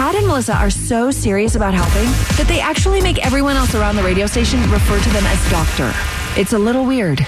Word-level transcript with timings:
Tad 0.00 0.14
and 0.14 0.26
Melissa 0.26 0.54
are 0.54 0.70
so 0.70 1.10
serious 1.10 1.56
about 1.56 1.74
helping 1.74 2.10
that 2.38 2.46
they 2.48 2.58
actually 2.58 3.02
make 3.02 3.18
everyone 3.18 3.54
else 3.56 3.74
around 3.74 3.96
the 3.96 4.02
radio 4.02 4.24
station 4.26 4.58
refer 4.70 4.98
to 4.98 5.10
them 5.10 5.22
as 5.26 5.50
doctor. 5.50 5.92
It's 6.40 6.54
a 6.54 6.58
little 6.58 6.86
weird. 6.86 7.20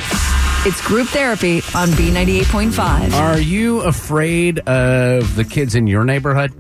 It's 0.65 0.81
group 0.81 1.09
therapy 1.09 1.57
on 1.75 1.89
B98.5. 1.89 3.13
Are 3.13 3.39
you 3.39 3.83
afraid 3.83 4.61
of 4.61 5.37
the 5.37 5.45
kids 5.45 5.75
in 5.75 5.87
your 5.87 6.03
neighborhood? 6.07 6.51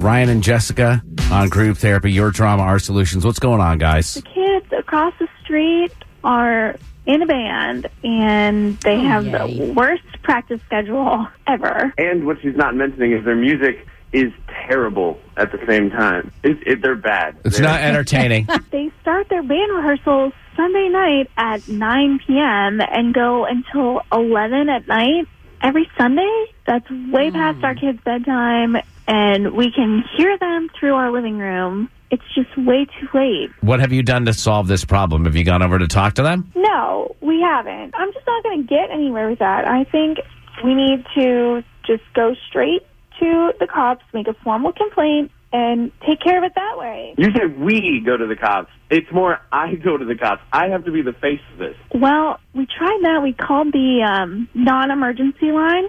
Ryan 0.00 0.28
and 0.28 0.44
Jessica 0.44 1.02
on 1.32 1.48
group 1.48 1.76
therapy, 1.76 2.12
your 2.12 2.30
drama, 2.30 2.62
our 2.62 2.78
solutions. 2.78 3.26
What's 3.26 3.40
going 3.40 3.60
on, 3.60 3.78
guys? 3.78 4.14
The 4.14 4.22
kids 4.22 4.72
across 4.78 5.12
the 5.18 5.26
street 5.42 5.92
are 6.22 6.76
in 7.04 7.20
a 7.20 7.26
band 7.26 7.88
and 8.04 8.78
they 8.82 8.94
oh, 8.94 9.00
have 9.00 9.24
the 9.24 9.72
worst 9.74 10.04
practice 10.22 10.60
schedule 10.66 11.26
ever. 11.48 11.92
And 11.98 12.24
what 12.26 12.40
she's 12.42 12.54
not 12.54 12.76
mentioning 12.76 13.10
is 13.10 13.24
their 13.24 13.34
music 13.34 13.88
is 14.14 14.32
terrible 14.66 15.18
at 15.36 15.52
the 15.52 15.58
same 15.66 15.90
time. 15.90 16.32
It, 16.42 16.58
it, 16.66 16.82
they're 16.82 16.96
bad. 16.96 17.36
It's 17.44 17.58
They're- 17.58 17.66
not 17.66 17.80
entertaining. 17.80 18.48
They 18.70 18.90
start 19.02 19.28
their 19.28 19.42
band 19.42 19.72
rehearsals 19.72 20.32
Sunday 20.56 20.88
night 20.88 21.30
at 21.36 21.68
9 21.68 22.20
p.m. 22.26 22.80
and 22.80 23.14
go 23.14 23.44
until 23.44 24.00
11 24.12 24.68
at 24.68 24.88
night 24.88 25.28
every 25.62 25.88
Sunday. 25.96 26.46
That's 26.66 26.88
way 26.90 27.30
past 27.30 27.62
our 27.62 27.74
hmm. 27.74 27.80
kids' 27.80 28.00
bedtime, 28.04 28.76
and 29.06 29.54
we 29.54 29.70
can 29.70 30.02
hear 30.16 30.36
them 30.38 30.70
through 30.78 30.94
our 30.94 31.12
living 31.12 31.38
room. 31.38 31.88
It's 32.10 32.22
just 32.34 32.56
way 32.56 32.86
too 32.86 33.08
late. 33.14 33.50
what 33.60 33.80
have 33.80 33.92
you 33.92 34.02
done 34.02 34.24
to 34.26 34.32
solve 34.32 34.66
this 34.66 34.84
problem? 34.84 35.24
Have 35.24 35.36
you 35.36 35.44
gone 35.44 35.62
over 35.62 35.78
to 35.78 35.88
talk 35.88 36.14
to 36.14 36.22
them? 36.22 36.52
No, 36.54 37.16
we 37.20 37.40
haven't. 37.40 37.94
I'm 37.96 38.12
just 38.12 38.26
not 38.26 38.42
going 38.42 38.62
to 38.62 38.68
get 38.68 38.90
anywhere 38.90 39.28
with 39.28 39.40
that. 39.40 39.66
I 39.66 39.84
think 39.84 40.18
we 40.62 40.74
need 40.74 41.04
to 41.16 41.62
just 41.86 42.02
go 42.14 42.34
straight 42.48 42.82
to 43.20 43.52
the 43.58 43.66
cops, 43.66 44.04
make 44.12 44.28
a 44.28 44.34
formal 44.34 44.72
complaint, 44.72 45.30
and 45.52 45.92
take 46.04 46.20
care 46.20 46.38
of 46.38 46.44
it 46.44 46.52
that 46.56 46.76
way. 46.76 47.14
You 47.16 47.30
said 47.32 47.58
we 47.60 48.02
go 48.04 48.16
to 48.16 48.26
the 48.26 48.36
cops. 48.36 48.70
It's 48.90 49.10
more 49.12 49.40
I 49.52 49.74
go 49.76 49.96
to 49.96 50.04
the 50.04 50.16
cops. 50.16 50.42
I 50.52 50.68
have 50.68 50.84
to 50.84 50.90
be 50.90 51.02
the 51.02 51.12
face 51.12 51.40
of 51.52 51.58
this. 51.58 51.76
Well, 51.94 52.40
we 52.54 52.66
tried 52.66 53.00
that. 53.02 53.22
We 53.22 53.32
called 53.32 53.72
the 53.72 54.02
um, 54.02 54.48
non-emergency 54.54 55.52
line 55.52 55.88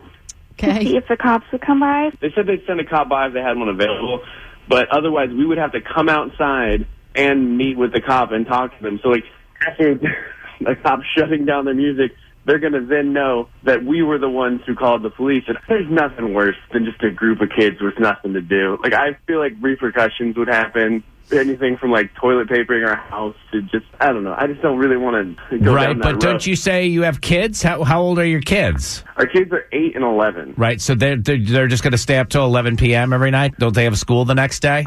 to 0.58 0.82
see 0.82 0.96
if 0.96 1.08
the 1.08 1.18
cops 1.18 1.46
would 1.52 1.62
come 1.62 1.80
by. 1.80 2.12
They 2.22 2.32
said 2.36 2.46
they'd 2.48 2.64
send 2.68 2.80
a 2.80 2.86
cop 2.86 3.10
by 3.10 3.28
if 3.28 3.34
they 3.34 3.42
had 3.42 3.58
one 3.58 3.70
available, 3.70 4.22
but 4.70 4.88
otherwise 4.90 5.30
we 5.30 5.46
would 5.46 5.58
have 5.58 5.72
to 5.72 5.82
come 5.82 6.10
outside 6.10 6.88
and 7.16 7.58
meet 7.58 7.78
with 7.78 7.92
the 7.92 8.02
cop 8.02 8.32
and 8.32 8.46
talk 8.46 8.78
to 8.78 8.84
them. 8.84 9.00
So 9.02 9.10
like 9.10 9.24
after 9.68 9.96
the 10.60 10.76
cops 10.84 11.04
shutting 11.18 11.46
down 11.46 11.66
their 11.66 11.74
music, 11.74 12.12
they're 12.46 12.60
going 12.60 12.74
to 12.74 12.86
then 12.86 13.14
know 13.14 13.50
that 13.64 13.84
we 13.84 14.02
were 14.04 14.18
the 14.18 14.30
ones 14.30 14.62
who 14.66 14.76
called 14.76 15.04
the 15.04 15.10
police. 15.10 15.44
And 15.48 15.58
there's 15.68 15.90
nothing 15.90 16.34
worse 16.34 16.56
than 16.72 16.86
just 16.86 17.02
a 17.04 17.12
group 17.12 17.42
of 17.42 17.50
kids 17.56 17.78
with 17.82 18.00
nothing 18.00 18.34
to 18.34 18.42
do. 18.42 18.78
Like 18.82 18.94
I 18.94 19.18
feel 19.28 19.40
like 19.40 19.54
repercussions 19.62 20.38
would 20.38 20.48
happen. 20.48 21.04
Anything 21.32 21.76
from 21.78 21.90
like 21.90 22.14
toilet 22.14 22.48
papering 22.48 22.84
our 22.84 22.96
house 22.96 23.36
to 23.52 23.64
just 23.64 23.86
I 24.00 24.14
don't 24.14 24.24
know. 24.24 24.36
I 24.38 24.46
just 24.46 24.62
don't 24.62 24.78
really 24.78 24.96
want 24.96 25.40
to 25.50 25.58
go 25.58 25.74
right, 25.74 25.88
down 25.88 25.98
that 25.98 26.04
but 26.04 26.14
road. 26.14 26.22
don't 26.22 26.46
you 26.46 26.56
say 26.56 26.86
you 26.86 27.02
have 27.02 27.20
kids? 27.20 27.64
How, 27.64 27.84
how 27.84 28.04
old 28.04 28.20
are 28.20 28.26
your 28.26 28.42
kids? 28.42 29.04
Our 29.18 29.26
kids 29.26 29.52
are 29.52 29.66
eight 29.72 29.96
and 29.96 30.04
eleven. 30.04 30.54
Right, 30.56 30.80
so 30.80 30.94
they're, 30.94 31.18
they're, 31.18 31.40
they're 31.44 31.68
just 31.68 31.82
going 31.82 31.94
to 31.94 31.98
stay 31.98 32.20
up 32.20 32.30
till 32.30 32.46
11 32.46 32.78
p.m. 32.78 33.12
every 33.12 33.32
night? 33.32 33.58
Don't 33.58 33.74
they 33.74 33.86
have 33.86 33.98
school 33.98 34.24
the 34.26 34.36
next 34.36 34.60
day? 34.60 34.86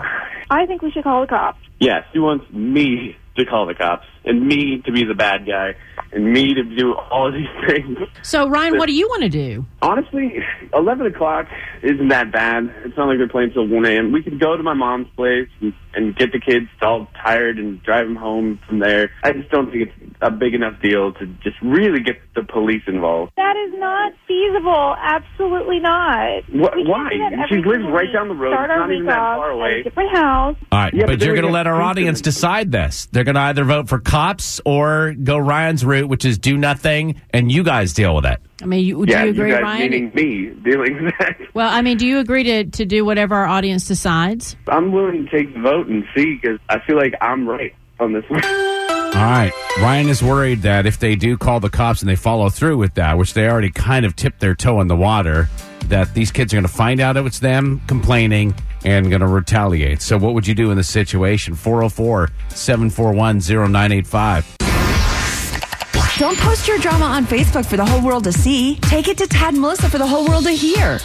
I 0.49 0.65
think 0.67 0.81
we 0.81 0.93
should 0.93 1.03
call 1.03 1.23
the 1.23 1.27
cops. 1.27 1.59
Yes, 1.81 2.05
he 2.13 2.21
wants 2.21 2.49
me 2.53 3.17
to 3.37 3.45
call 3.45 3.67
the 3.67 3.75
cops 3.75 4.07
and 4.25 4.47
me 4.47 4.81
to 4.87 4.93
be 4.93 5.05
the 5.05 5.15
bad 5.15 5.45
guy 5.45 5.75
and 6.13 6.33
me 6.33 6.55
to 6.55 6.63
do 6.63 6.95
all 6.95 7.29
of 7.29 7.35
these 7.35 7.47
things. 7.69 7.99
So, 8.23 8.49
Ryan, 8.49 8.79
what 8.79 8.87
do 8.87 8.93
you 8.95 9.09
want 9.09 9.23
to 9.23 9.29
do? 9.29 9.67
Honestly, 9.83 10.35
11 10.75 11.07
o'clock 11.07 11.47
isn't 11.83 12.09
that 12.09 12.33
bad. 12.33 12.73
It's 12.85 12.97
not 12.97 13.07
like 13.09 13.19
they're 13.19 13.29
playing 13.29 13.53
till 13.53 13.67
1 13.67 13.85
a.m. 13.87 14.13
We 14.13 14.23
could 14.23 14.41
go 14.41 14.57
to 14.57 14.63
my 14.63 14.75
mom's 14.75 15.09
place 15.17 15.49
and, 15.61 15.73
and 15.95 16.17
get 16.17 16.33
the 16.33 16.41
kids 16.41 16.67
all 16.83 17.09
tired 17.23 17.59
and 17.59 17.83
drive 17.83 18.07
them 18.07 18.17
home 18.17 18.61
from 18.67 18.79
there. 18.79 19.11
I 19.23 19.33
just 19.33 19.51
don't 19.51 19.71
think 19.71 19.89
it's 19.89 20.17
a 20.21 20.31
big 20.31 20.55
enough 20.55 20.81
deal 20.83 21.13
to 21.15 21.27
just 21.43 21.57
really 21.63 22.01
get 22.01 22.17
the 22.35 22.43
police 22.43 22.83
involved. 22.87 23.33
That 23.37 23.57
is 23.57 23.79
not 23.79 24.13
feasible. 24.27 24.97
Absolutely 24.99 25.79
not. 25.79 26.43
Wh- 26.45 26.89
why? 26.89 27.11
She 27.49 27.57
lives 27.57 27.85
right 27.89 28.05
week. 28.07 28.13
down 28.13 28.29
the 28.29 28.35
road. 28.35 28.53
Start 28.53 28.71
It's 28.71 28.79
not 28.79 28.93
even 28.93 29.07
that 29.07 29.17
far 29.17 29.51
away. 29.51 29.81
a 29.81 29.85
different 29.85 30.11
house. 30.17 30.57
All 30.73 30.79
right, 30.79 30.95
Yeah, 30.95 31.07
but, 31.07 31.19
but 31.19 31.25
you're 31.27 31.35
going 31.35 31.47
to 31.47 31.53
let 31.53 31.67
our 31.67 31.81
audience 31.81 32.21
decide 32.21 32.73
this. 32.73 33.07
They're 33.07 33.25
going 33.25 33.35
to 33.37 33.41
either 33.43 33.65
vote 33.65 33.89
for 33.89 33.99
cops 33.99 34.61
or 34.65 35.13
go 35.15 35.39
Ryan's 35.39 35.85
route, 35.85 35.98
which 36.05 36.25
is 36.25 36.39
do 36.39 36.57
nothing, 36.57 37.21
and 37.31 37.51
you 37.51 37.63
guys 37.63 37.93
deal 37.93 38.15
with 38.15 38.27
it. 38.27 38.41
I 38.63 38.67
mean, 38.67 38.85
you, 38.85 39.07
do 39.07 39.13
Yeah, 39.13 39.25
you 39.25 39.31
agree, 39.31 39.51
guys 39.53 39.63
Ryan? 39.63 39.91
meaning 39.91 40.13
me 40.15 40.51
dealing 40.63 41.05
with 41.05 41.15
that. 41.19 41.37
Well, 41.55 41.69
I 41.73 41.81
mean, 41.83 41.97
do 41.97 42.07
you 42.07 42.19
agree 42.19 42.43
to, 42.45 42.65
to 42.65 42.85
do 42.85 43.05
whatever 43.05 43.35
our 43.37 43.47
audience 43.47 43.87
decides? 43.87 44.57
I'm 44.69 44.93
willing 44.93 45.25
to 45.27 45.31
take 45.31 45.55
the 45.55 45.61
vote 45.61 45.87
and 45.89 46.05
see 46.15 46.35
because 46.41 46.59
I 46.69 46.81
feel 46.81 46.97
like 46.97 47.15
I'm 47.21 47.49
right 47.49 47.75
on 48.01 48.13
this 48.13 48.25
one. 48.29 48.45
All 48.45 49.25
right. 49.25 49.53
Ryan 49.81 50.09
is 50.09 50.23
worried 50.23 50.63
that 50.63 50.87
if 50.87 50.99
they 50.99 51.15
do 51.17 51.37
call 51.39 51.61
the 51.61 51.71
cops 51.71 52.03
and 52.03 52.09
they 52.09 52.15
follow 52.17 52.51
through 52.51 52.77
with 52.77 52.95
that, 52.95 53.17
which 53.17 53.33
they 53.35 53.49
already 53.49 53.71
kind 53.71 54.05
of 54.05 54.15
tipped 54.15 54.41
their 54.41 54.55
toe 54.55 54.81
in 54.81 54.87
the 54.89 54.97
water, 54.97 55.49
that 55.87 56.13
these 56.15 56.31
kids 56.31 56.53
are 56.53 56.57
going 56.57 56.67
to 56.67 56.73
find 56.73 57.01
out 57.01 57.17
it 57.17 57.23
was 57.23 57.41
them 57.41 57.81
complaining 57.87 58.55
and 58.85 59.09
going 59.09 59.21
to 59.21 59.27
retaliate. 59.27 60.03
So, 60.03 60.19
what 60.19 60.35
would 60.35 60.47
you 60.47 60.55
do 60.55 60.71
in 60.71 60.77
this 60.77 60.89
situation? 60.89 61.55
404 61.55 62.29
741 62.51 63.41
0985. 63.41 64.68
Don't 66.19 66.37
post 66.37 66.67
your 66.67 66.79
drama 66.79 67.05
on 67.05 67.25
Facebook 67.25 67.65
for 67.65 67.77
the 67.77 67.85
whole 67.85 68.03
world 68.05 68.25
to 68.25 68.33
see. 68.33 68.75
Take 68.83 69.07
it 69.07 69.17
to 69.19 69.29
Tad 69.29 69.55
and 69.55 69.61
Melissa 69.61 69.89
for 69.89 69.99
the 69.99 70.07
whole 70.07 70.27
world 70.27 70.43
to 70.47 70.51
hear. 70.51 70.99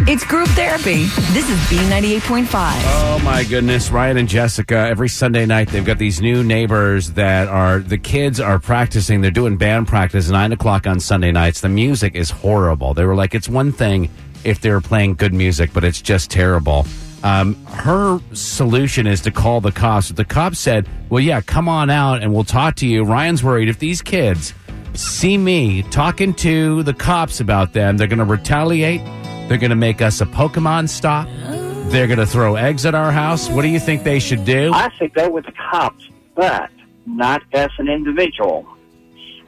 It's 0.00 0.22
group 0.22 0.48
therapy. 0.48 1.04
This 1.32 1.48
is 1.48 1.58
B98.5. 1.70 2.46
Oh 2.52 3.22
my 3.24 3.42
goodness, 3.44 3.90
Ryan 3.90 4.18
and 4.18 4.28
Jessica, 4.28 4.76
every 4.76 5.08
Sunday 5.08 5.46
night 5.46 5.68
they've 5.68 5.82
got 5.84 5.96
these 5.96 6.20
new 6.20 6.44
neighbors 6.44 7.12
that 7.12 7.48
are 7.48 7.78
the 7.78 7.96
kids 7.96 8.38
are 8.38 8.58
practicing, 8.58 9.22
they're 9.22 9.30
doing 9.30 9.56
band 9.56 9.88
practice 9.88 10.28
nine 10.28 10.52
o'clock 10.52 10.86
on 10.86 11.00
Sunday 11.00 11.32
nights. 11.32 11.62
The 11.62 11.70
music 11.70 12.14
is 12.14 12.28
horrible. 12.28 12.92
They 12.92 13.06
were 13.06 13.14
like, 13.14 13.34
it's 13.34 13.48
one 13.48 13.72
thing 13.72 14.10
if 14.44 14.60
they 14.60 14.70
were 14.70 14.82
playing 14.82 15.14
good 15.14 15.32
music, 15.32 15.72
but 15.72 15.84
it's 15.84 16.02
just 16.02 16.30
terrible. 16.30 16.84
Um, 17.22 17.54
her 17.66 18.18
solution 18.32 19.06
is 19.06 19.20
to 19.22 19.30
call 19.30 19.60
the 19.60 19.72
cops. 19.72 20.08
The 20.08 20.24
cops 20.24 20.58
said, 20.58 20.88
Well, 21.10 21.22
yeah, 21.22 21.40
come 21.40 21.68
on 21.68 21.90
out 21.90 22.22
and 22.22 22.32
we'll 22.32 22.44
talk 22.44 22.76
to 22.76 22.86
you. 22.86 23.04
Ryan's 23.04 23.44
worried 23.44 23.68
if 23.68 23.78
these 23.78 24.00
kids 24.00 24.54
see 24.94 25.36
me 25.36 25.82
talking 25.84 26.34
to 26.34 26.82
the 26.82 26.94
cops 26.94 27.40
about 27.40 27.72
them, 27.72 27.96
they're 27.96 28.06
going 28.06 28.18
to 28.18 28.24
retaliate. 28.24 29.02
They're 29.48 29.58
going 29.58 29.70
to 29.70 29.76
make 29.76 30.00
us 30.00 30.20
a 30.20 30.26
Pokemon 30.26 30.88
stop. 30.88 31.28
They're 31.90 32.06
going 32.06 32.18
to 32.20 32.26
throw 32.26 32.54
eggs 32.54 32.86
at 32.86 32.94
our 32.94 33.10
house. 33.10 33.48
What 33.48 33.62
do 33.62 33.68
you 33.68 33.80
think 33.80 34.04
they 34.04 34.20
should 34.20 34.44
do? 34.44 34.72
I 34.72 34.90
say 34.98 35.08
go 35.08 35.28
with 35.28 35.44
the 35.44 35.52
cops, 35.52 36.08
but 36.34 36.70
not 37.04 37.42
as 37.52 37.70
an 37.78 37.88
individual. 37.88 38.66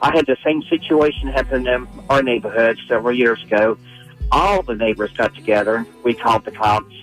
I 0.01 0.13
had 0.13 0.25
the 0.25 0.35
same 0.43 0.61
situation 0.63 1.29
happen 1.29 1.65
in 1.65 1.87
our 2.09 2.21
neighborhood 2.21 2.77
several 2.87 3.15
years 3.15 3.41
ago. 3.43 3.77
All 4.31 4.61
the 4.61 4.75
neighbors 4.75 5.13
got 5.13 5.33
together. 5.35 5.85
We 6.03 6.13
called 6.13 6.43
the 6.43 6.51
cops. 6.51 6.93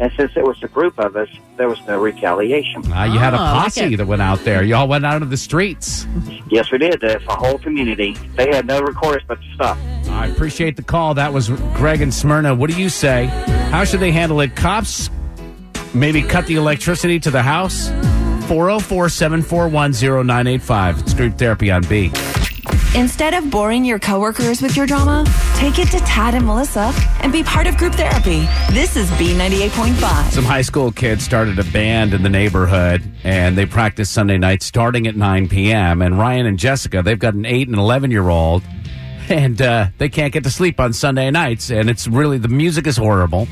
And 0.00 0.12
since 0.16 0.30
it 0.36 0.44
was 0.44 0.56
a 0.62 0.68
group 0.68 0.96
of 0.98 1.16
us, 1.16 1.28
there 1.56 1.68
was 1.68 1.78
no 1.88 1.98
retaliation. 2.00 2.90
Uh, 2.92 3.04
you 3.04 3.18
had 3.18 3.34
a 3.34 3.38
Oh, 3.38 3.42
I 3.42 3.62
posse 3.64 3.80
it. 3.94 3.96
that 3.96 4.06
went 4.06 4.22
out 4.22 4.38
there. 4.44 4.62
Y'all 4.62 4.86
went 4.86 5.04
out 5.04 5.22
of 5.22 5.30
the 5.30 5.36
streets. 5.36 6.06
Yes, 6.48 6.70
we 6.70 6.78
did. 6.78 7.00
That's 7.00 7.24
a 7.26 7.34
whole 7.34 7.58
community. 7.58 8.14
They 8.36 8.48
had 8.54 8.64
no 8.66 8.80
recourse 8.80 9.22
but 9.26 9.40
to 9.42 9.54
stop. 9.54 9.76
I 10.10 10.26
appreciate 10.26 10.76
the 10.76 10.82
call. 10.84 11.14
That 11.14 11.32
was 11.32 11.48
Greg 11.74 12.00
and 12.00 12.14
Smyrna. 12.14 12.54
What 12.54 12.70
do 12.70 12.80
you 12.80 12.88
say? 12.88 13.26
How 13.72 13.82
should 13.84 13.98
they 14.00 14.12
handle 14.12 14.40
it? 14.40 14.54
Cops 14.54 15.10
maybe 15.94 16.22
cut 16.22 16.46
the 16.46 16.54
electricity 16.54 17.18
to 17.20 17.30
the 17.32 17.42
house? 17.42 17.88
404 18.46 19.08
741 19.08 19.92
0985. 19.92 21.00
It's 21.00 21.12
group 21.14 21.36
therapy 21.36 21.70
on 21.72 21.82
B. 21.82 22.10
Instead 22.94 23.34
of 23.34 23.50
boring 23.50 23.84
your 23.84 23.98
coworkers 23.98 24.62
with 24.62 24.74
your 24.74 24.86
drama, 24.86 25.24
take 25.56 25.78
it 25.78 25.88
to 25.88 25.98
Tad 26.00 26.34
and 26.34 26.46
Melissa 26.46 26.92
and 27.20 27.30
be 27.30 27.42
part 27.42 27.66
of 27.66 27.76
group 27.76 27.94
therapy. 27.94 28.48
This 28.72 28.96
is 28.96 29.08
B98.5. 29.12 30.30
Some 30.30 30.44
high 30.44 30.62
school 30.62 30.90
kids 30.90 31.22
started 31.22 31.58
a 31.58 31.64
band 31.64 32.14
in 32.14 32.22
the 32.22 32.30
neighborhood 32.30 33.02
and 33.24 33.58
they 33.58 33.66
practice 33.66 34.08
Sunday 34.08 34.38
nights 34.38 34.64
starting 34.64 35.06
at 35.06 35.16
9 35.16 35.48
p.m. 35.48 36.00
And 36.00 36.18
Ryan 36.18 36.46
and 36.46 36.58
Jessica, 36.58 37.02
they've 37.02 37.18
got 37.18 37.34
an 37.34 37.44
8 37.44 37.68
and 37.68 37.76
11 37.76 38.10
year 38.10 38.28
old 38.30 38.62
and 39.28 39.60
uh, 39.60 39.88
they 39.98 40.08
can't 40.08 40.32
get 40.32 40.44
to 40.44 40.50
sleep 40.50 40.80
on 40.80 40.94
Sunday 40.94 41.30
nights. 41.30 41.70
And 41.70 41.90
it's 41.90 42.08
really, 42.08 42.38
the 42.38 42.48
music 42.48 42.86
is 42.86 42.96
horrible. 42.96 43.48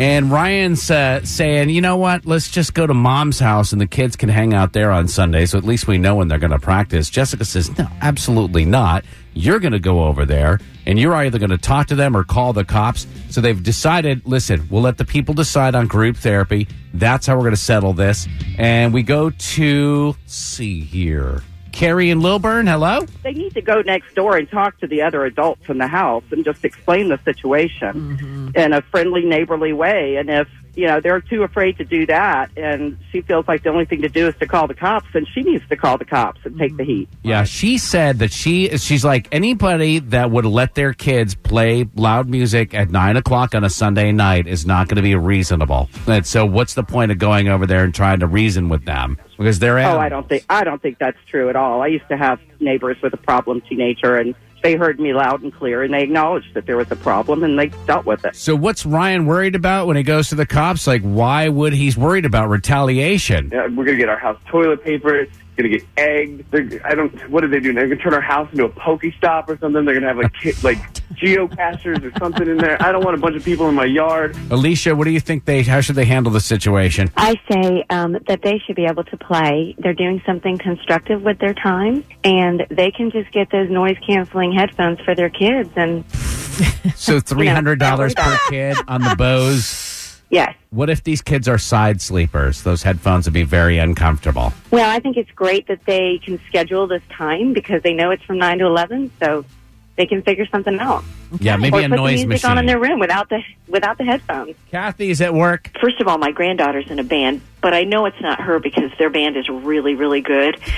And 0.00 0.32
Ryan's 0.32 0.90
uh, 0.90 1.22
saying, 1.26 1.68
you 1.68 1.82
know 1.82 1.98
what? 1.98 2.24
Let's 2.24 2.50
just 2.50 2.72
go 2.72 2.86
to 2.86 2.94
mom's 2.94 3.38
house 3.38 3.72
and 3.72 3.80
the 3.82 3.86
kids 3.86 4.16
can 4.16 4.30
hang 4.30 4.54
out 4.54 4.72
there 4.72 4.90
on 4.90 5.08
Sunday. 5.08 5.44
So 5.44 5.58
at 5.58 5.64
least 5.64 5.86
we 5.86 5.98
know 5.98 6.14
when 6.14 6.28
they're 6.28 6.38
going 6.38 6.52
to 6.52 6.58
practice. 6.58 7.10
Jessica 7.10 7.44
says, 7.44 7.76
no, 7.76 7.86
absolutely 8.00 8.64
not. 8.64 9.04
You're 9.34 9.58
going 9.58 9.72
to 9.72 9.78
go 9.78 10.04
over 10.04 10.24
there 10.24 10.58
and 10.86 10.98
you're 10.98 11.14
either 11.14 11.38
going 11.38 11.50
to 11.50 11.58
talk 11.58 11.88
to 11.88 11.96
them 11.96 12.16
or 12.16 12.24
call 12.24 12.54
the 12.54 12.64
cops. 12.64 13.06
So 13.28 13.42
they've 13.42 13.62
decided, 13.62 14.22
listen, 14.24 14.66
we'll 14.70 14.80
let 14.80 14.96
the 14.96 15.04
people 15.04 15.34
decide 15.34 15.74
on 15.74 15.86
group 15.86 16.16
therapy. 16.16 16.66
That's 16.94 17.26
how 17.26 17.34
we're 17.34 17.42
going 17.42 17.50
to 17.50 17.60
settle 17.60 17.92
this. 17.92 18.26
And 18.56 18.94
we 18.94 19.02
go 19.02 19.28
to, 19.28 20.16
see 20.24 20.80
here. 20.80 21.42
Carrie 21.72 22.10
and 22.10 22.22
Lilburn, 22.22 22.66
hello. 22.66 23.06
they 23.22 23.32
need 23.32 23.54
to 23.54 23.62
go 23.62 23.80
next 23.82 24.14
door 24.14 24.36
and 24.36 24.50
talk 24.50 24.78
to 24.80 24.86
the 24.86 25.02
other 25.02 25.24
adults 25.24 25.68
in 25.68 25.78
the 25.78 25.86
house 25.86 26.24
and 26.30 26.44
just 26.44 26.64
explain 26.64 27.08
the 27.08 27.18
situation 27.24 28.16
mm-hmm. 28.16 28.50
in 28.54 28.72
a 28.72 28.82
friendly, 28.82 29.24
neighborly 29.24 29.72
way. 29.72 30.16
And 30.16 30.30
if 30.30 30.48
you 30.74 30.86
know 30.86 31.00
they're 31.00 31.20
too 31.20 31.42
afraid 31.42 31.76
to 31.78 31.84
do 31.84 32.06
that, 32.06 32.50
and 32.56 32.96
she 33.10 33.20
feels 33.22 33.46
like 33.48 33.62
the 33.62 33.70
only 33.70 33.84
thing 33.84 34.02
to 34.02 34.08
do 34.08 34.28
is 34.28 34.36
to 34.36 34.46
call 34.46 34.66
the 34.66 34.74
cops, 34.74 35.06
then 35.12 35.26
she 35.26 35.42
needs 35.42 35.66
to 35.68 35.76
call 35.76 35.98
the 35.98 36.04
cops 36.04 36.40
and 36.44 36.58
take 36.58 36.76
the 36.76 36.84
heat. 36.84 37.08
Yeah, 37.22 37.44
she 37.44 37.78
said 37.78 38.18
that 38.20 38.32
she 38.32 38.76
she's 38.78 39.04
like 39.04 39.28
anybody 39.32 39.98
that 39.98 40.30
would 40.30 40.46
let 40.46 40.74
their 40.74 40.92
kids 40.92 41.34
play 41.34 41.86
loud 41.96 42.28
music 42.28 42.72
at 42.74 42.90
nine 42.90 43.16
o'clock 43.16 43.54
on 43.54 43.64
a 43.64 43.70
Sunday 43.70 44.12
night 44.12 44.46
is 44.46 44.64
not 44.64 44.88
going 44.88 44.96
to 44.96 45.02
be 45.02 45.14
reasonable. 45.14 45.88
And 46.06 46.26
so, 46.26 46.46
what's 46.46 46.74
the 46.74 46.84
point 46.84 47.10
of 47.10 47.18
going 47.18 47.48
over 47.48 47.66
there 47.66 47.84
and 47.84 47.94
trying 47.94 48.20
to 48.20 48.26
reason 48.26 48.68
with 48.68 48.84
them 48.84 49.18
because 49.40 49.58
they're 49.58 49.78
Oh. 49.78 49.98
I 49.98 50.08
don't 50.10 50.28
think 50.28 50.44
I 50.50 50.64
don't 50.64 50.80
think 50.82 50.98
that's 50.98 51.16
true 51.26 51.48
at 51.48 51.56
all. 51.56 51.80
I 51.82 51.86
used 51.86 52.06
to 52.08 52.16
have 52.16 52.38
neighbors 52.60 52.98
with 53.02 53.14
a 53.14 53.16
problem 53.16 53.62
teenager, 53.62 54.16
and 54.16 54.34
they 54.62 54.74
heard 54.74 55.00
me 55.00 55.14
loud 55.14 55.42
and 55.42 55.52
clear, 55.52 55.82
and 55.82 55.94
they 55.94 56.02
acknowledged 56.02 56.52
that 56.52 56.66
there 56.66 56.76
was 56.76 56.90
a 56.90 56.96
problem, 56.96 57.42
and 57.42 57.58
they 57.58 57.68
dealt 57.86 58.04
with 58.04 58.22
it. 58.26 58.36
So 58.36 58.54
what's 58.54 58.84
Ryan 58.84 59.24
worried 59.24 59.54
about 59.54 59.86
when 59.86 59.96
he 59.96 60.02
goes 60.02 60.28
to 60.28 60.34
the 60.34 60.44
cops? 60.44 60.86
Like, 60.86 61.00
why 61.00 61.48
would 61.48 61.72
he's 61.72 61.96
worried 61.96 62.26
about 62.26 62.50
retaliation? 62.50 63.48
Yeah, 63.50 63.68
we're 63.68 63.86
gonna 63.86 63.96
get 63.96 64.10
our 64.10 64.18
house 64.18 64.38
toilet 64.48 64.84
paper. 64.84 65.26
Gonna 65.56 65.70
get 65.70 65.84
egged. 65.96 66.44
They're, 66.50 66.80
I 66.86 66.94
don't. 66.94 67.30
What 67.30 67.42
are 67.42 67.48
they 67.48 67.60
doing? 67.60 67.74
They're 67.76 67.88
gonna 67.88 68.00
turn 68.02 68.12
our 68.14 68.20
house 68.20 68.48
into 68.52 68.64
a 68.66 68.68
Pokestop 68.70 69.48
or 69.48 69.56
something. 69.58 69.84
They're 69.86 69.94
gonna 69.94 70.08
have 70.08 70.18
like 70.18 70.32
ki- 70.34 70.52
like 70.62 70.78
geocachers 71.14 72.02
or 72.04 72.16
something 72.18 72.48
in 72.48 72.56
there. 72.56 72.80
I 72.82 72.92
don't 72.92 73.04
want 73.04 73.16
a 73.16 73.20
bunch 73.20 73.36
of 73.36 73.44
people 73.44 73.68
in 73.68 73.74
my 73.74 73.84
yard. 73.84 74.36
Alicia, 74.50 74.94
what 74.94 75.04
do 75.04 75.10
you 75.10 75.20
think 75.20 75.44
they? 75.44 75.62
How 75.62 75.80
should 75.80 75.96
they 75.96 76.04
handle 76.04 76.32
the 76.32 76.40
situation? 76.40 77.10
I 77.16 77.34
say 77.50 77.84
um, 77.90 78.16
that 78.28 78.40
they 78.42 78.58
should 78.66 78.76
be 78.76 78.84
able 78.86 79.04
to 79.04 79.16
play. 79.16 79.74
They're 79.78 79.94
doing 79.94 80.22
something 80.24 80.58
constructive 80.58 81.22
with 81.22 81.38
their 81.38 81.54
time, 81.54 82.04
and 82.24 82.66
they 82.70 82.90
can 82.90 83.10
just 83.10 83.30
get 83.32 83.50
those 83.50 83.70
noise 83.70 83.96
canceling 84.06 84.52
headphones 84.52 85.00
for 85.00 85.14
their 85.14 85.30
kids. 85.30 85.70
And 85.76 86.04
So 86.94 87.20
three 87.20 87.46
hundred 87.46 87.78
dollars 87.78 88.14
per 88.14 88.38
kid 88.48 88.76
on 88.86 89.00
the 89.02 89.14
Bose. 89.16 90.20
yes, 90.30 90.54
What 90.70 90.90
if 90.90 91.02
these 91.02 91.22
kids 91.22 91.48
are 91.48 91.58
side 91.58 92.00
sleepers? 92.00 92.62
Those 92.62 92.82
headphones 92.82 93.26
would 93.26 93.32
be 93.34 93.42
very 93.44 93.78
uncomfortable. 93.78 94.52
well, 94.70 94.88
I 94.88 95.00
think 95.00 95.16
it's 95.16 95.30
great 95.32 95.66
that 95.68 95.84
they 95.86 96.20
can 96.24 96.38
schedule 96.48 96.86
this 96.86 97.02
time 97.10 97.52
because 97.52 97.82
they 97.82 97.94
know 97.94 98.10
it's 98.10 98.22
from 98.24 98.38
nine 98.38 98.58
to 98.58 98.66
eleven, 98.66 99.10
so 99.20 99.44
they 100.00 100.06
can 100.06 100.22
figure 100.22 100.46
something 100.46 100.78
out. 100.80 101.04
Yeah, 101.38 101.56
maybe 101.56 101.76
or 101.76 101.80
a 101.80 101.88
put 101.88 101.96
noise 101.96 102.20
the 102.22 102.26
music 102.26 102.28
machine. 102.28 102.50
on 102.50 102.58
in 102.58 102.66
their 102.66 102.80
room 102.80 102.98
without 102.98 103.28
the 103.28 103.42
without 103.68 103.98
the 103.98 104.04
headphones. 104.04 104.56
Kathy's 104.70 105.20
at 105.20 105.34
work. 105.34 105.70
First 105.80 106.00
of 106.00 106.08
all, 106.08 106.18
my 106.18 106.32
granddaughter's 106.32 106.90
in 106.90 106.98
a 106.98 107.04
band, 107.04 107.42
but 107.60 107.74
I 107.74 107.84
know 107.84 108.06
it's 108.06 108.20
not 108.20 108.40
her 108.40 108.58
because 108.58 108.90
their 108.98 109.10
band 109.10 109.36
is 109.36 109.48
really, 109.48 109.94
really 109.94 110.20
good. 110.22 110.58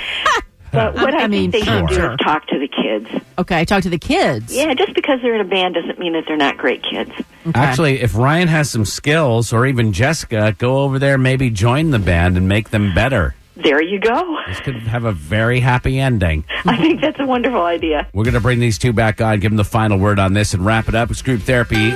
But 0.72 0.94
what 0.94 1.12
I, 1.12 1.24
I 1.24 1.26
mean, 1.26 1.52
think 1.52 1.66
they 1.66 1.70
should 1.70 1.86
do 1.88 2.12
is 2.12 2.18
talk 2.18 2.46
to 2.46 2.58
the 2.58 2.66
kids. 2.66 3.06
Okay, 3.36 3.66
talk 3.66 3.82
to 3.82 3.90
the 3.90 3.98
kids. 3.98 4.56
Yeah, 4.56 4.72
just 4.72 4.94
because 4.94 5.20
they're 5.20 5.34
in 5.34 5.42
a 5.42 5.44
band 5.44 5.74
doesn't 5.74 5.98
mean 5.98 6.14
that 6.14 6.24
they're 6.26 6.38
not 6.38 6.56
great 6.56 6.82
kids. 6.82 7.10
Okay. 7.46 7.60
Actually, 7.60 8.00
if 8.00 8.16
Ryan 8.16 8.48
has 8.48 8.70
some 8.70 8.86
skills, 8.86 9.52
or 9.52 9.66
even 9.66 9.92
Jessica, 9.92 10.56
go 10.56 10.78
over 10.78 10.98
there, 10.98 11.18
maybe 11.18 11.50
join 11.50 11.90
the 11.90 11.98
band 11.98 12.38
and 12.38 12.48
make 12.48 12.70
them 12.70 12.94
better. 12.94 13.34
There 13.62 13.82
you 13.82 14.00
go. 14.00 14.38
This 14.48 14.60
could 14.60 14.76
have 14.76 15.04
a 15.04 15.12
very 15.12 15.60
happy 15.60 15.98
ending. 15.98 16.44
I 16.64 16.76
think 16.76 17.00
that's 17.00 17.20
a 17.20 17.26
wonderful 17.26 17.62
idea. 17.62 18.08
We're 18.12 18.24
going 18.24 18.34
to 18.34 18.40
bring 18.40 18.58
these 18.58 18.78
two 18.78 18.92
back 18.92 19.20
on, 19.20 19.40
give 19.40 19.50
them 19.50 19.56
the 19.56 19.64
final 19.64 19.98
word 19.98 20.18
on 20.18 20.32
this, 20.32 20.54
and 20.54 20.64
wrap 20.64 20.88
it 20.88 20.94
up. 20.94 21.10
It's 21.10 21.22
group 21.22 21.42
therapy. 21.42 21.92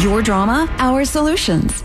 Your 0.00 0.22
drama, 0.22 0.68
our 0.78 1.04
solutions. 1.04 1.82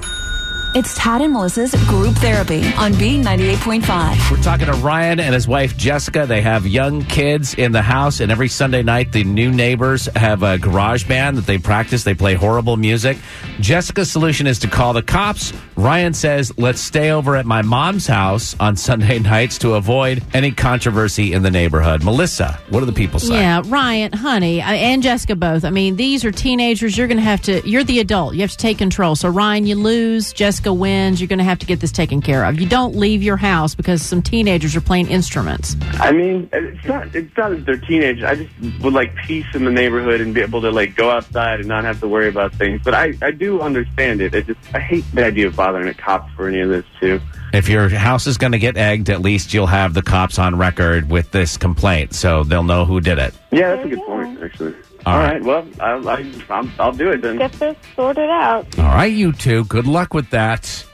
It's 0.75 0.95
Tad 0.97 1.21
and 1.21 1.31
Melissa's 1.33 1.75
group 1.87 2.15
therapy 2.15 2.63
on 2.77 2.93
B98.5. 2.93 4.31
We're 4.31 4.41
talking 4.41 4.65
to 4.65 4.73
Ryan 4.73 5.19
and 5.19 5.35
his 5.35 5.47
wife 5.47 5.77
Jessica. 5.77 6.25
They 6.25 6.41
have 6.41 6.65
young 6.65 7.03
kids 7.03 7.53
in 7.53 7.73
the 7.73 7.81
house, 7.83 8.19
and 8.19 8.31
every 8.31 8.47
Sunday 8.47 8.81
night, 8.81 9.11
the 9.11 9.23
new 9.23 9.51
neighbors 9.51 10.07
have 10.15 10.41
a 10.41 10.57
garage 10.57 11.03
band 11.07 11.37
that 11.37 11.45
they 11.45 11.59
practice. 11.59 12.03
They 12.03 12.15
play 12.15 12.33
horrible 12.33 12.75
music. 12.75 13.17
Jessica's 13.59 14.11
solution 14.11 14.47
is 14.47 14.57
to 14.59 14.67
call 14.67 14.93
the 14.93 15.03
cops. 15.03 15.53
Ryan 15.75 16.13
says, 16.15 16.51
let's 16.57 16.81
stay 16.81 17.11
over 17.11 17.35
at 17.35 17.45
my 17.45 17.61
mom's 17.61 18.07
house 18.07 18.55
on 18.59 18.75
Sunday 18.75 19.19
nights 19.33 19.59
to 19.59 19.73
avoid 19.73 20.23
any 20.33 20.49
controversy 20.51 21.33
in 21.33 21.43
the 21.43 21.51
neighborhood. 21.51 22.03
Melissa, 22.03 22.59
what 22.69 22.79
do 22.79 22.87
the 22.87 22.93
people 22.93 23.19
say? 23.19 23.35
Yeah, 23.35 23.61
Ryan, 23.65 24.11
honey, 24.13 24.59
I- 24.59 24.73
and 24.73 25.03
Jessica 25.03 25.35
both. 25.35 25.65
I 25.65 25.69
mean, 25.69 25.97
these 25.97 26.25
are 26.25 26.31
teenagers. 26.31 26.97
You're 26.97 27.07
going 27.07 27.17
to 27.17 27.23
have 27.23 27.41
to, 27.43 27.61
you're 27.69 27.83
the 27.83 27.99
adult. 27.99 28.33
You 28.33 28.41
have 28.41 28.51
to 28.51 28.57
take 28.57 28.79
control. 28.79 29.15
So, 29.15 29.29
Ryan, 29.29 29.67
you 29.67 29.75
lose. 29.75 30.33
Jessica 30.33 30.62
wins. 30.71 31.19
You're 31.19 31.27
going 31.27 31.39
to 31.39 31.43
have 31.43 31.59
to 31.59 31.65
get 31.65 31.79
this 31.79 31.91
taken 31.91 32.21
care 32.21 32.45
of. 32.45 32.61
You 32.61 32.67
don't 32.67 32.95
leave 32.95 33.23
your 33.23 33.37
house 33.37 33.73
because 33.73 34.03
some 34.03 34.21
teenagers 34.21 34.75
are 34.75 34.81
playing 34.81 35.09
instruments. 35.09 35.75
I 35.93 36.11
mean, 36.11 36.47
it's 36.53 36.85
not. 36.85 37.15
It's 37.15 37.35
not 37.35 37.49
that 37.49 37.65
they're 37.65 37.77
teenagers. 37.77 38.23
I 38.23 38.35
just 38.35 38.81
would 38.83 38.93
like 38.93 39.15
peace 39.15 39.47
in 39.55 39.65
the 39.65 39.71
neighborhood 39.71 40.21
and 40.21 40.33
be 40.33 40.41
able 40.41 40.61
to 40.61 40.69
like 40.69 40.95
go 40.95 41.09
outside 41.09 41.59
and 41.59 41.67
not 41.67 41.83
have 41.83 41.99
to 42.01 42.07
worry 42.07 42.29
about 42.29 42.53
things. 42.53 42.81
But 42.83 42.93
I, 42.93 43.13
I 43.21 43.31
do 43.31 43.59
understand 43.61 44.21
it. 44.21 44.35
I 44.35 44.41
just, 44.41 44.59
I 44.73 44.79
hate 44.79 45.03
the 45.13 45.25
idea 45.25 45.47
of 45.47 45.55
bothering 45.55 45.87
a 45.87 45.93
cop 45.93 46.29
for 46.35 46.47
any 46.47 46.59
of 46.59 46.69
this 46.69 46.85
too. 46.99 47.19
If 47.53 47.69
your 47.69 47.89
house 47.89 48.25
is 48.25 48.37
going 48.37 48.53
to 48.53 48.59
get 48.59 48.77
egged, 48.77 49.09
at 49.09 49.21
least 49.21 49.53
you'll 49.53 49.67
have 49.67 49.93
the 49.93 50.01
cops 50.01 50.39
on 50.39 50.57
record 50.57 51.09
with 51.09 51.31
this 51.31 51.55
complaint, 51.55 52.13
so 52.13 52.43
they'll 52.43 52.63
know 52.63 52.83
who 52.83 52.99
did 52.99 53.19
it. 53.19 53.33
Yeah, 53.53 53.75
that's 53.75 53.85
a 53.85 53.89
good 53.89 54.05
point, 54.05 54.41
actually. 54.43 54.75
All 55.05 55.13
All 55.13 55.19
right. 55.19 55.33
right. 55.33 55.43
Well, 55.43 55.67
I, 55.79 55.91
I, 56.13 56.33
I'm, 56.49 56.71
I'll 56.79 56.91
do 56.91 57.11
it 57.11 57.21
then. 57.21 57.37
Get 57.37 57.51
this 57.53 57.75
sorted 57.95 58.29
out. 58.29 58.77
All 58.79 58.85
right, 58.85 59.11
you 59.11 59.31
two. 59.33 59.65
Good 59.65 59.87
luck 59.87 60.13
with 60.13 60.29
that. 60.31 60.85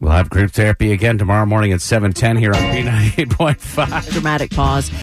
We'll 0.00 0.12
have 0.12 0.30
group 0.30 0.52
therapy 0.52 0.92
again 0.92 1.18
tomorrow 1.18 1.44
morning 1.44 1.72
at 1.72 1.82
710 1.82 2.36
here 2.38 2.52
on 2.54 2.60
B98.5. 2.72 4.12
Dramatic 4.12 4.50
pause. 4.50 4.90